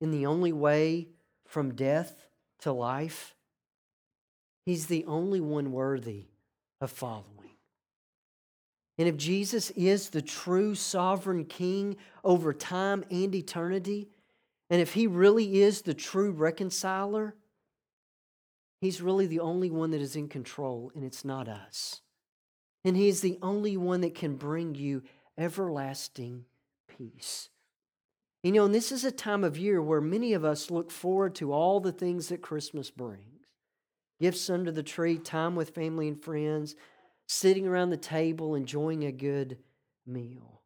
in 0.00 0.10
the 0.10 0.24
only 0.24 0.50
way 0.50 1.08
from 1.46 1.74
death 1.74 2.24
to 2.60 2.72
life, 2.72 3.34
he's 4.64 4.86
the 4.86 5.04
only 5.04 5.42
one 5.42 5.72
worthy 5.72 6.28
of 6.80 6.90
following. 6.90 7.50
And 8.96 9.06
if 9.06 9.18
Jesus 9.18 9.68
is 9.72 10.08
the 10.08 10.22
true 10.22 10.74
sovereign 10.74 11.44
king 11.44 11.98
over 12.24 12.54
time 12.54 13.04
and 13.10 13.34
eternity, 13.34 14.08
and 14.70 14.80
if 14.80 14.94
he 14.94 15.06
really 15.06 15.60
is 15.60 15.82
the 15.82 15.92
true 15.92 16.30
reconciler, 16.30 17.34
he's 18.80 19.02
really 19.02 19.26
the 19.26 19.40
only 19.40 19.70
one 19.70 19.90
that 19.90 20.00
is 20.00 20.16
in 20.16 20.28
control, 20.28 20.90
and 20.94 21.04
it's 21.04 21.26
not 21.26 21.46
us. 21.46 22.00
And 22.86 22.96
he 22.96 23.08
is 23.08 23.20
the 23.20 23.38
only 23.42 23.76
one 23.76 24.00
that 24.00 24.14
can 24.14 24.36
bring 24.36 24.74
you 24.74 25.02
everlasting 25.36 26.46
peace. 27.00 27.48
You 28.42 28.52
know, 28.52 28.64
and 28.64 28.74
this 28.74 28.92
is 28.92 29.04
a 29.04 29.10
time 29.10 29.44
of 29.44 29.58
year 29.58 29.80
where 29.80 30.00
many 30.00 30.32
of 30.32 30.44
us 30.44 30.70
look 30.70 30.90
forward 30.90 31.34
to 31.36 31.52
all 31.52 31.80
the 31.80 31.92
things 31.92 32.28
that 32.28 32.42
Christmas 32.42 32.90
brings 32.90 33.24
gifts 34.20 34.50
under 34.50 34.70
the 34.70 34.82
tree, 34.82 35.16
time 35.16 35.56
with 35.56 35.74
family 35.74 36.06
and 36.06 36.22
friends, 36.22 36.74
sitting 37.26 37.66
around 37.66 37.88
the 37.88 37.96
table 37.96 38.54
enjoying 38.54 39.02
a 39.04 39.12
good 39.12 39.56
meal. 40.06 40.60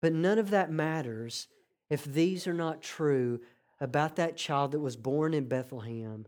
But 0.00 0.12
none 0.12 0.38
of 0.38 0.50
that 0.50 0.70
matters 0.70 1.48
if 1.90 2.04
these 2.04 2.46
are 2.46 2.54
not 2.54 2.80
true 2.80 3.40
about 3.80 4.14
that 4.16 4.36
child 4.36 4.70
that 4.70 4.78
was 4.78 4.96
born 4.96 5.34
in 5.34 5.48
Bethlehem 5.48 6.26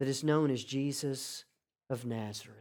that 0.00 0.08
is 0.08 0.24
known 0.24 0.50
as 0.50 0.64
Jesus 0.64 1.44
of 1.88 2.04
Nazareth. 2.04 2.58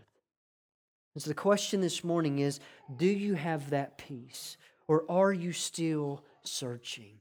And 1.16 1.24
so 1.24 1.32
the 1.32 1.36
question 1.36 1.82
this 1.82 2.04
morning 2.04 2.40
is 2.40 2.60
do 2.96 3.08
you 3.08 3.34
have 3.34 3.72
that 3.72 3.98
peace 3.98 4.56
or 4.88 5.10
are 5.10 5.34
you 5.34 5.52
still 5.52 6.24
searching? 6.44 7.20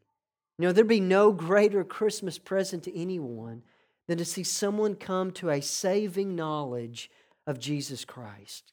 You 0.59 0.67
know, 0.67 0.73
there'd 0.73 0.87
be 0.89 1.01
no 1.01 1.33
greater 1.33 1.85
Christmas 1.85 2.39
present 2.39 2.85
to 2.85 2.97
anyone 2.97 3.63
than 4.07 4.19
to 4.19 4.25
see 4.25 4.45
someone 4.45 4.95
come 4.95 5.31
to 5.33 5.51
a 5.51 5.61
saving 5.61 6.37
knowledge 6.37 7.11
of 7.47 7.59
Jesus 7.59 8.05
Christ. 8.05 8.73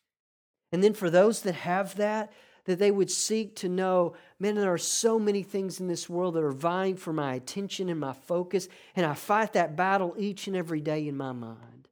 And 0.71 0.83
then 0.83 0.93
for 0.93 1.09
those 1.09 1.41
that 1.41 1.55
have 1.55 1.95
that, 1.95 2.31
that 2.65 2.77
they 2.77 2.91
would 2.91 3.09
seek 3.09 3.55
to 3.55 3.69
know, 3.69 4.13
man, 4.39 4.55
there 4.55 4.71
are 4.71 4.77
so 4.77 5.17
many 5.17 5.41
things 5.41 5.79
in 5.79 5.87
this 5.87 6.07
world 6.07 6.35
that 6.35 6.43
are 6.43 6.51
vying 6.51 6.95
for 6.95 7.13
my 7.13 7.33
attention 7.33 7.89
and 7.89 7.99
my 7.99 8.13
focus, 8.13 8.67
and 8.95 9.05
I 9.05 9.13
fight 9.13 9.53
that 9.53 9.75
battle 9.75 10.13
each 10.17 10.45
and 10.47 10.55
every 10.55 10.81
day 10.81 11.07
in 11.07 11.17
my 11.17 11.31
mind. 11.31 11.87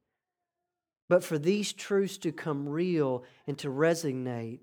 But 1.08 1.24
for 1.24 1.38
these 1.38 1.72
truths 1.72 2.18
to 2.18 2.32
come 2.32 2.68
real 2.68 3.24
and 3.46 3.58
to 3.58 3.68
resonate, 3.68 4.60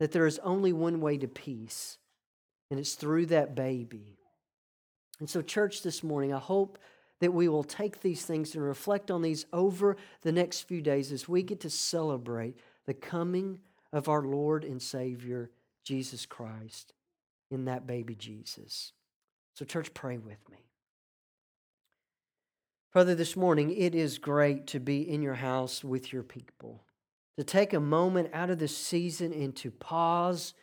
that 0.00 0.12
there 0.12 0.26
is 0.26 0.38
only 0.40 0.72
one 0.72 1.00
way 1.00 1.18
to 1.18 1.28
peace, 1.28 1.98
and 2.70 2.78
it's 2.78 2.94
through 2.94 3.26
that 3.26 3.54
baby. 3.54 4.18
And 5.20 5.28
so, 5.28 5.42
church, 5.42 5.82
this 5.82 6.02
morning, 6.02 6.32
I 6.32 6.38
hope 6.38 6.78
that 7.20 7.34
we 7.34 7.48
will 7.48 7.64
take 7.64 8.00
these 8.00 8.24
things 8.24 8.54
and 8.54 8.64
reflect 8.64 9.10
on 9.10 9.22
these 9.22 9.46
over 9.52 9.96
the 10.22 10.32
next 10.32 10.62
few 10.62 10.80
days 10.80 11.10
as 11.10 11.28
we 11.28 11.42
get 11.42 11.60
to 11.60 11.70
celebrate 11.70 12.56
the 12.86 12.94
coming 12.94 13.58
of 13.92 14.08
our 14.08 14.22
Lord 14.22 14.64
and 14.64 14.80
Savior, 14.80 15.50
Jesus 15.84 16.26
Christ, 16.26 16.92
in 17.50 17.64
that 17.64 17.86
baby 17.86 18.14
Jesus. 18.14 18.92
So, 19.54 19.64
church, 19.64 19.92
pray 19.94 20.18
with 20.18 20.48
me. 20.50 20.58
Father, 22.92 23.14
this 23.14 23.36
morning 23.36 23.70
it 23.70 23.94
is 23.94 24.18
great 24.18 24.66
to 24.68 24.80
be 24.80 25.02
in 25.02 25.20
your 25.20 25.34
house 25.34 25.84
with 25.84 26.12
your 26.12 26.22
people, 26.22 26.82
to 27.38 27.44
take 27.44 27.72
a 27.72 27.78
moment 27.78 28.28
out 28.34 28.50
of 28.50 28.58
this 28.58 28.76
season 28.76 29.32
and 29.32 29.54
to 29.54 29.70
pause 29.70 30.54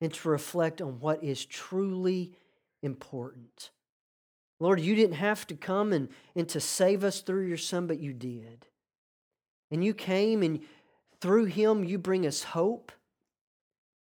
and 0.00 0.12
to 0.12 0.28
reflect 0.28 0.82
on 0.82 0.98
what 0.98 1.22
is 1.22 1.46
truly 1.46 2.32
important. 2.82 3.70
Lord, 4.58 4.80
you 4.80 4.96
didn't 4.96 5.18
have 5.18 5.46
to 5.46 5.54
come 5.54 5.92
and, 5.92 6.08
and 6.34 6.48
to 6.48 6.58
save 6.58 7.04
us 7.04 7.20
through 7.20 7.46
your 7.46 7.56
Son, 7.56 7.86
but 7.86 8.00
you 8.00 8.12
did. 8.12 8.66
And 9.70 9.84
you 9.84 9.94
came 9.94 10.42
and 10.42 10.62
through 11.20 11.44
him 11.44 11.84
you 11.84 11.96
bring 11.96 12.26
us 12.26 12.42
hope. 12.42 12.90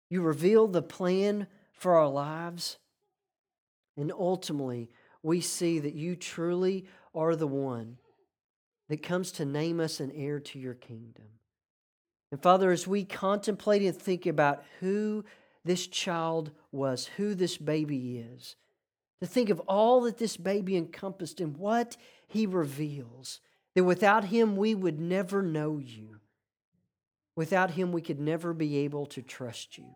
You 0.08 0.22
reveal 0.22 0.68
the 0.68 0.80
plan 0.80 1.46
for 1.70 1.96
our 1.96 2.08
lives. 2.08 2.78
And 3.98 4.10
ultimately, 4.10 4.88
we 5.22 5.42
see 5.42 5.80
that 5.80 5.94
you 5.94 6.16
truly 6.16 6.86
are 7.14 7.36
the 7.36 7.46
one 7.46 7.98
that 8.88 9.02
comes 9.02 9.32
to 9.32 9.44
name 9.44 9.80
us 9.80 10.00
an 10.00 10.12
heir 10.12 10.40
to 10.40 10.58
your 10.58 10.72
kingdom. 10.72 11.26
And 12.30 12.42
Father, 12.42 12.70
as 12.70 12.86
we 12.86 13.04
contemplate 13.04 13.82
and 13.82 13.96
think 13.96 14.26
about 14.26 14.64
who 14.80 15.24
this 15.64 15.86
child 15.86 16.50
was, 16.72 17.06
who 17.16 17.34
this 17.34 17.56
baby 17.56 18.18
is, 18.18 18.56
to 19.20 19.26
think 19.26 19.50
of 19.50 19.60
all 19.60 20.02
that 20.02 20.18
this 20.18 20.36
baby 20.36 20.76
encompassed 20.76 21.40
and 21.40 21.56
what 21.56 21.96
he 22.26 22.46
reveals. 22.46 23.40
That 23.74 23.84
without 23.84 24.24
him, 24.24 24.56
we 24.56 24.74
would 24.74 25.00
never 25.00 25.42
know 25.42 25.78
you. 25.78 26.16
Without 27.34 27.72
him, 27.72 27.92
we 27.92 28.02
could 28.02 28.20
never 28.20 28.52
be 28.52 28.78
able 28.78 29.06
to 29.06 29.22
trust 29.22 29.76
you. 29.78 29.94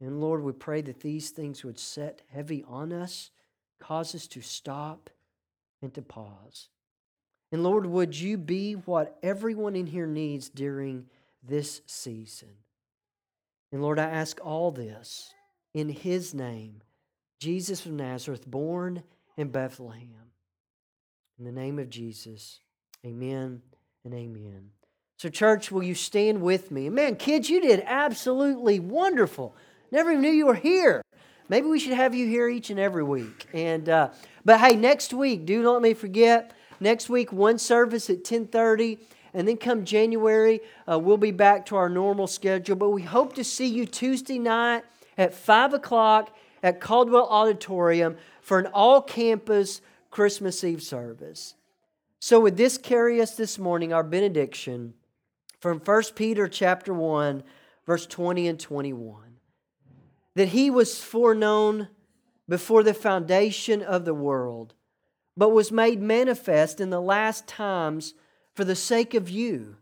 And 0.00 0.20
Lord, 0.20 0.42
we 0.42 0.52
pray 0.52 0.80
that 0.82 1.00
these 1.00 1.30
things 1.30 1.62
would 1.62 1.78
set 1.78 2.22
heavy 2.32 2.64
on 2.66 2.92
us, 2.92 3.30
cause 3.78 4.14
us 4.14 4.26
to 4.28 4.40
stop 4.40 5.10
and 5.82 5.92
to 5.94 6.02
pause. 6.02 6.68
And 7.52 7.62
Lord, 7.62 7.84
would 7.84 8.18
you 8.18 8.38
be 8.38 8.74
what 8.74 9.18
everyone 9.22 9.76
in 9.76 9.86
here 9.86 10.06
needs 10.06 10.48
during 10.48 11.06
this 11.42 11.82
season? 11.86 12.48
And 13.72 13.82
Lord, 13.82 13.98
I 13.98 14.04
ask 14.04 14.40
all 14.44 14.70
this 14.70 15.32
in 15.74 15.88
his 15.88 16.34
name 16.34 16.82
Jesus 17.40 17.86
of 17.86 17.92
Nazareth, 17.92 18.46
born 18.46 19.02
in 19.36 19.48
Bethlehem. 19.48 20.32
In 21.38 21.44
the 21.44 21.52
name 21.52 21.78
of 21.78 21.88
Jesus, 21.88 22.60
amen 23.04 23.62
and 24.04 24.12
amen. 24.12 24.70
So, 25.16 25.28
church, 25.28 25.70
will 25.70 25.82
you 25.82 25.94
stand 25.94 26.42
with 26.42 26.70
me? 26.70 26.88
Man, 26.88 27.16
kids, 27.16 27.48
you 27.48 27.60
did 27.60 27.82
absolutely 27.86 28.80
wonderful. 28.80 29.54
Never 29.90 30.10
even 30.10 30.22
knew 30.22 30.30
you 30.30 30.46
were 30.46 30.54
here. 30.54 31.02
Maybe 31.48 31.66
we 31.66 31.78
should 31.78 31.94
have 31.94 32.14
you 32.14 32.26
here 32.26 32.48
each 32.48 32.70
and 32.70 32.78
every 32.78 33.02
week. 33.02 33.46
And 33.52 33.88
uh, 33.88 34.10
but 34.44 34.60
hey, 34.60 34.76
next 34.76 35.12
week, 35.12 35.46
do 35.46 35.62
not 35.62 35.72
let 35.74 35.82
me 35.82 35.94
forget. 35.94 36.52
Next 36.78 37.08
week, 37.08 37.32
one 37.32 37.58
service 37.58 38.08
at 38.08 38.24
ten 38.24 38.46
thirty, 38.46 38.98
and 39.32 39.46
then 39.46 39.56
come 39.56 39.84
January, 39.84 40.60
uh, 40.90 40.98
we'll 40.98 41.16
be 41.16 41.30
back 41.30 41.66
to 41.66 41.76
our 41.76 41.88
normal 41.88 42.26
schedule. 42.26 42.76
But 42.76 42.90
we 42.90 43.02
hope 43.02 43.34
to 43.34 43.44
see 43.44 43.66
you 43.66 43.86
Tuesday 43.86 44.38
night 44.38 44.84
at 45.16 45.34
five 45.34 45.72
o'clock 45.72 46.36
at 46.62 46.80
Caldwell 46.80 47.26
Auditorium 47.28 48.16
for 48.40 48.58
an 48.58 48.66
all 48.66 49.02
campus 49.02 49.80
Christmas 50.10 50.64
Eve 50.64 50.82
service. 50.82 51.54
So 52.18 52.40
would 52.40 52.56
this 52.56 52.76
carry 52.76 53.20
us 53.20 53.36
this 53.36 53.58
morning 53.58 53.92
our 53.92 54.02
benediction 54.02 54.94
from 55.60 55.78
1 55.78 56.02
Peter 56.14 56.48
chapter 56.48 56.92
1 56.92 57.42
verse 57.86 58.06
20 58.06 58.48
and 58.48 58.60
21 58.60 59.36
that 60.34 60.48
he 60.48 60.70
was 60.70 61.00
foreknown 61.00 61.88
before 62.48 62.82
the 62.82 62.94
foundation 62.94 63.82
of 63.82 64.04
the 64.04 64.14
world 64.14 64.74
but 65.36 65.50
was 65.50 65.72
made 65.72 66.00
manifest 66.00 66.80
in 66.80 66.90
the 66.90 67.00
last 67.00 67.46
times 67.46 68.14
for 68.60 68.66
the 68.66 68.76
sake 68.76 69.14
of 69.14 69.30
you 69.30 69.74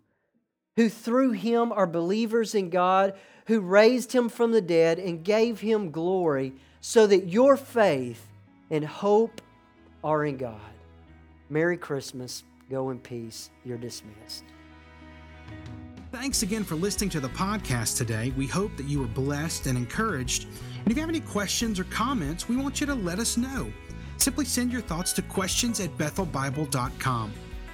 who 0.77 0.89
through 0.89 1.33
him 1.33 1.73
are 1.73 1.85
believers 1.85 2.55
in 2.55 2.71
God 2.71 3.15
who 3.49 3.59
raised 3.59 4.13
him 4.13 4.29
from 4.29 4.53
the 4.53 4.61
dead 4.61 5.01
and 5.01 5.25
gave 5.25 5.59
him 5.59 5.91
glory 5.91 6.53
so 6.81 7.05
that 7.09 7.27
your 7.27 7.57
faith 7.57 8.25
and 8.71 8.85
hope 8.85 9.41
are 10.05 10.25
in 10.25 10.37
God. 10.37 10.61
Merry 11.51 11.77
Christmas. 11.77 12.45
Go 12.71 12.91
in 12.91 13.01
peace. 13.01 13.51
You're 13.65 13.79
dismissed. 13.79 14.45
Thanks 16.13 16.45
again 16.45 16.63
for 16.63 16.77
listening 16.77 17.11
to 17.11 17.19
the 17.19 17.31
podcast 17.31 17.97
today. 17.97 18.33
We 18.37 18.47
hope 18.47 18.77
that 18.77 18.87
you 18.87 19.01
were 19.01 19.09
blessed 19.09 19.67
and 19.67 19.77
encouraged. 19.77 20.45
And 20.45 20.87
if 20.87 20.97
you 20.97 21.01
have 21.01 21.11
any 21.11 21.19
questions 21.19 21.81
or 21.81 21.85
comments, 21.87 22.49
we 22.49 22.55
want 22.55 22.81
you 22.81 22.87
to 22.87 22.95
let 22.95 23.19
us 23.19 23.37
know. 23.37 23.73
Simply 24.19 24.45
send 24.45 24.71
your 24.71 24.83
thoughts 24.83 25.13
to 25.15 25.23
questions 25.23 25.81
at 25.81 25.99
bethelbible.com. 25.99 27.33